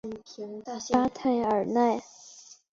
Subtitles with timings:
[0.91, 2.01] 巴泰尔奈。